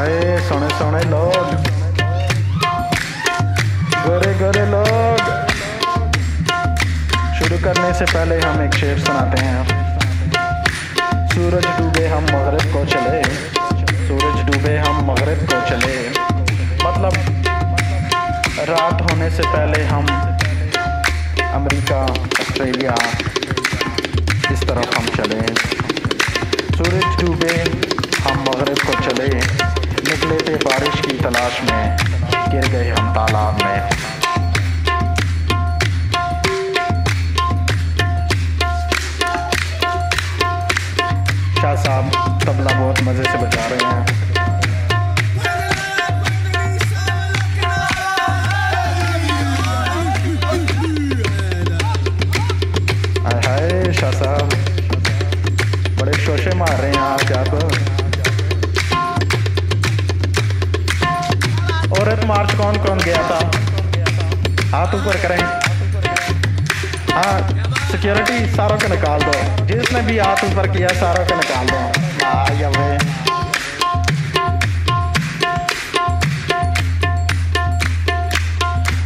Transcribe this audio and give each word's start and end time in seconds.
ہائے 0.00 0.36
سونے 0.48 0.66
سونے 0.78 1.00
لوگ 1.08 1.54
گورے 3.96 4.32
گورے 4.40 4.64
لوگ 4.66 5.18
شروع 7.38 7.58
کرنے 7.64 7.92
سے 7.98 8.04
پہلے 8.12 8.38
ہم 8.44 8.60
ایک 8.60 8.74
شعر 8.74 8.98
سناتے 9.06 9.44
ہیں 9.44 9.64
سورج 11.34 11.66
ڈوبے 11.78 12.06
ہم 12.08 12.24
مغرب 12.32 12.72
کو 12.72 12.84
چلے 12.90 13.20
سورج 14.08 14.40
ڈوبے 14.46 14.76
ہم 14.78 15.04
مغرب 15.04 15.46
کو 15.50 15.58
چلے 15.68 15.98
مطلب 16.84 17.18
رات 18.70 19.02
ہونے 19.02 19.28
سے 19.36 19.42
پہلے 19.52 19.84
ہم 19.86 20.06
امریکہ 21.52 21.94
آسٹریلیا 21.94 22.94
اس 24.50 24.60
طرف 24.60 24.98
ہم 24.98 25.14
چلے 25.16 25.46
سورج 26.76 27.20
ڈوبے 27.20 27.62
ہم 28.26 28.40
مغرب 28.40 28.86
کو 28.86 29.02
چلے 29.04 29.30
نکلے 30.00 30.38
تھے 30.38 30.54
بارش 30.64 31.02
کی 31.02 31.16
تلاش 31.22 31.62
میں، 31.62 31.96
گر 32.52 32.72
گئے 32.72 32.90
ہم 32.90 33.12
تالاب 33.14 33.54
میں۔ 33.62 33.80
شاہ 41.62 41.74
صاحب 41.76 42.04
تبلا 42.40 42.70
بہت 42.78 43.02
مزے 43.02 43.22
سے 43.22 43.38
بجا 43.38 43.68
رہے 43.70 43.76
ہیں۔ 43.84 44.29
امرت 62.10 62.24
مارچ 62.26 62.52
کون 62.56 62.76
کون 62.86 62.98
گیا 63.04 63.20
تھا 63.26 63.38
ہاتھ 64.72 64.94
اوپر 64.94 65.16
کریں 65.22 65.36
ہاں 67.10 67.38
سیکیورٹی 67.90 68.38
ساروں 68.56 68.78
کو 68.80 68.88
نکال 68.94 69.20
دو 69.26 69.38
جس 69.66 69.92
نے 69.92 70.00
بھی 70.06 70.18
ہاتھ 70.20 70.44
اوپر 70.44 70.66
کیا 70.72 70.88
ساروں 71.00 71.24
کو 71.28 71.34
نکال 71.34 71.68
دو 71.68 72.26
آئی 72.28 72.64
اوے 72.64 72.96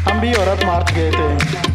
ہم 0.07 0.19
بھی 0.21 0.33
عورت 0.35 0.65
مارچ 0.65 0.95
گئے 0.97 1.11
تھے 1.11 1.74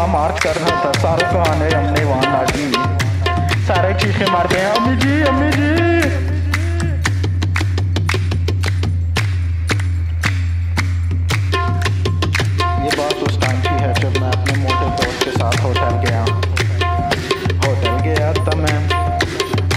وہاں 0.00 0.12
مارچ 0.12 0.40
کر 0.40 0.52
رہا 0.60 0.80
تھا 0.82 0.92
ساروں 1.00 1.32
کو 1.32 1.50
آنے 1.50 1.68
ہم 1.74 1.92
نے 1.92 2.04
وہاں 2.04 2.22
لاٹھی 2.22 2.72
سارے 3.66 3.92
چیخے 4.00 4.24
مارتے 4.32 4.60
ہیں۔ 4.60 4.66
امی 4.66 4.96
جی 4.96 5.22
امی 5.28 5.50
جی۔ 5.52 5.66
یہ 12.84 12.96
بات 12.98 13.14
اس 13.20 13.38
ٹائم 13.40 13.60
کی 13.62 13.84
ہے 13.84 13.92
جب 14.00 14.20
میں 14.20 14.28
اپنے 14.28 14.54
موٹے 14.56 15.02
دوست 15.02 15.24
کے 15.24 15.30
ساتھ 15.38 15.60
ہوٹل 15.60 16.08
گیا۔ 16.08 16.24
ہوٹل 17.66 17.96
گیا 18.04 18.32
تھا 18.32 18.56
میں، 18.56 18.78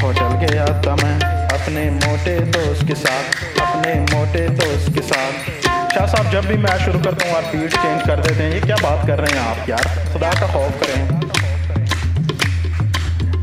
ہوٹل 0.03 0.35
گیا 0.41 0.65
تھا 0.65 0.95
میں 1.03 1.19
اپنے 1.53 1.89
موٹے 1.89 2.39
دوست 2.39 2.87
کے 2.87 2.95
ساتھ، 2.95 3.59
اپنے 3.61 4.05
موٹے 4.11 4.47
دوست 4.47 4.95
کے 4.95 5.01
ساتھ۔ 5.01 5.49
شاہ 5.93 6.05
صاحب، 6.05 6.31
جب 6.31 6.43
بھی 6.43 6.57
میں 6.57 6.77
شروع 6.85 6.99
کرتا 7.05 7.27
ہوں 7.27 7.35
آپ 7.35 7.51
بیٹ 7.51 7.73
چینج 7.73 8.03
کر 8.07 8.19
دیتے 8.19 8.43
ہیں، 8.43 8.55
یہ 8.55 8.59
کیا 8.59 8.75
بات 8.81 9.07
کر 9.07 9.21
رہے 9.21 9.39
ہیں 9.39 9.49
آپ 9.49 9.69
یار؟ 9.69 9.87
خدا 10.13 10.29
کا 10.39 10.45
خوف 10.45 10.79
کریں۔ 10.79 11.05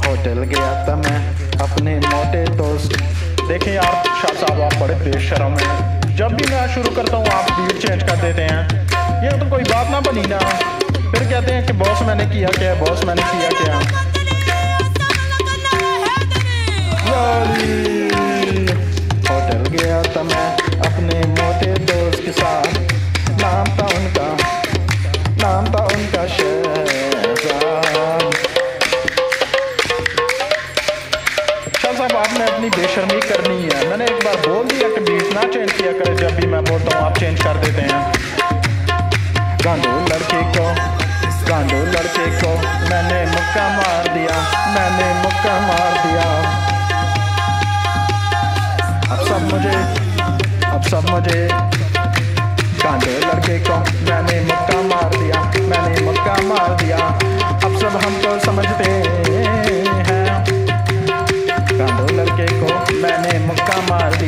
ہوٹل 0.07 0.45
گیا 0.51 0.83
تھا 0.85 0.95
میں، 0.95 1.33
اپنے 1.61 2.01
موٹے 2.13 2.45
دوست۔ 2.59 2.93
دیکھیں 3.49 3.73
یار 3.73 4.05
شاہ 4.05 4.41
صاحب، 4.41 4.63
آپ 4.63 4.75
بڑے 4.79 4.95
بے 5.05 5.19
شرم 5.19 5.55
ہیں۔ 5.55 6.03
جب 6.17 6.31
بھی 6.31 6.45
میں 6.51 6.67
شروع 6.75 6.95
کرتا 6.97 7.17
ہوں، 7.17 7.25
آپ 7.33 7.61
بیٹ 7.61 7.87
چینج 7.87 8.01
کر 8.01 8.17
دیتے 8.23 8.45
ہیں۔ 8.45 8.69
یہ 9.25 9.41
تو 9.41 9.47
کوئی 9.49 9.65
بات 9.75 9.91
نہ 9.91 9.97
بنی 10.07 10.23
نا۔ 10.29 10.39
پھر 10.89 11.29
کہتے 11.29 11.55
ہیں 11.55 11.67
کہ 11.67 11.73
باس 11.73 12.03
میں 12.03 12.15
نے 12.15 12.25
کیا 12.33 12.49
کیا 12.59 12.75
باس 12.75 13.05
میں 13.05 13.15
نے 13.15 13.23
کیا 13.31 13.49
کیا۔ 13.65 13.79
ہوٹل 19.31 19.63
گیا 19.73 20.03
تھا 20.13 20.23
میں 20.23 20.60
اپنی 32.55 32.69
بے 32.77 32.87
شرمی 32.95 33.21
کرنی 33.21 33.69
ہے۔ 33.69 33.89
میں 33.89 33.97
نے 33.97 34.05
ایک 34.05 34.25
بار 34.25 34.49
بول 34.49 34.71
دیا 34.71 34.89
کہ 34.95 35.01
بیٹ 35.01 35.23
نہ 35.23 35.53
چینج 35.53 35.73
کیا 35.73 35.93
کرے 35.99 36.15
جب 36.15 36.31
بھی 36.31 36.47
میں 36.47 36.61
بولتا 36.61 36.99
ہوں، 36.99 37.07
آپ 37.07 37.19
چینج 37.19 37.41
کر 37.41 37.53
دیتے 37.67 37.83
ہیں۔ 37.83 38.13
گانڈو 39.65 40.05
لڑکے 40.09 40.41
کو 40.59 40.71
گانڈو 41.49 41.77
لڑکے 41.77 42.31
کو 42.43 42.57
میں 42.91 43.03
نے 43.03 43.25
مکہ 43.33 43.61
مار 43.61 44.09
دیا، 44.15 44.41
میں 44.67 44.91
نے 44.91 45.13
مکہ 45.25 45.59
مار 45.61 46.07
دیا۔ 46.07 46.43
اب 49.11 49.29
سب 49.29 49.55
مجھے، 49.55 49.79
اب 50.67 50.85
سب 50.91 51.11
مجھے۔ 51.11 51.49
گانڈے 52.85 53.21
لڑکے 53.21 53.59
کو 53.67 53.80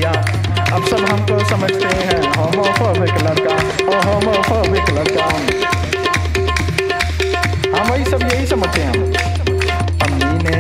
دیا 0.03 0.13
اب 0.73 0.87
سب 0.89 1.03
ہم 1.11 1.21
کو 1.27 1.39
سمجھتے 1.49 1.89
ہیں 1.89 2.21
ہومو 2.37 2.93
لڑکا 2.95 3.57
او 3.85 3.99
ہومو 4.05 4.33
لڑکا 4.95 5.27
ہم 7.69 7.91
وہی 7.91 8.05
سب 8.05 8.23
یہی 8.25 8.47
سمجھتے 8.47 8.83
ہیں 8.83 8.93
امی 10.01 10.31
نے 10.39 10.57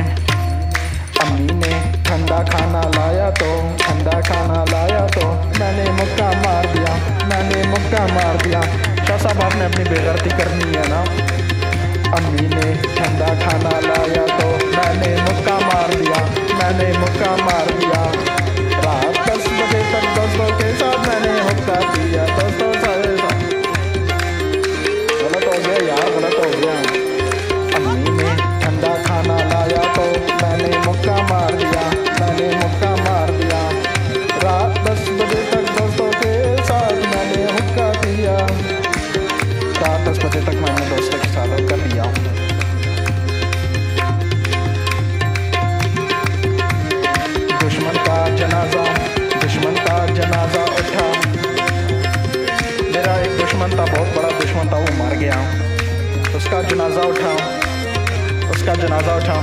امی 1.21 1.47
نے 1.55 1.73
ٹھنڈا 2.03 2.43
کھانا 2.51 2.83
لایا 2.97 3.29
تو 3.39 3.51
ٹھنڈا 3.79 4.21
کھانا 4.21 4.65
لایا 4.71 5.07
تو 5.15 5.27
میں 5.59 5.73
نے 5.73 5.91
مکہ 5.93 6.31
مار 6.45 6.73
دیا 6.75 6.97
میں 7.25 7.43
نے 7.45 7.63
مکہ 7.69 8.05
مار 8.13 8.43
دیا 8.45 8.61
شاہ 9.09 9.19
صاحب 9.19 9.43
آپ 9.45 9.57
نے 9.57 9.65
اپنی 9.65 9.85
بے 9.91 10.03
غلطی 10.05 10.37
کرنی 10.39 10.77
ہے 10.77 10.85
نا 10.89 11.03
امی 12.13 12.47
نے 12.47 12.73
ٹھنڈا 12.95 13.33
کھانا 13.41 13.79
لایا 13.81 14.25
تو 14.39 14.57
میں 14.67 14.95
نے 14.97 15.15
مکہ 15.23 15.59
مار 15.65 15.99
دیا 15.99 16.25
میں 16.53 16.73
نے 16.79 16.93
مکہ 16.99 17.35
مار 17.41 17.73
دیا 17.81 18.41
رات 19.33 19.39
دس 19.39 19.49
بجے 19.49 19.81
تک 19.93 20.17
دوستوں 20.17 20.72
کا 56.53 56.61
جنازہ 56.61 57.01
اٹھاؤں 57.01 58.51
اس 58.51 58.63
کا 58.63 58.73
جنازہ 58.75 59.11
اٹھاؤں 59.11 59.43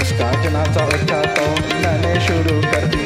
اس 0.00 0.12
کا 0.18 0.30
جنازہ 0.42 0.82
اٹھا 0.84 1.22
تو 1.36 1.44
میں 1.74 1.96
نے 1.98 2.14
شروع 2.20 2.60
کر 2.72 2.84
دی 2.92 3.04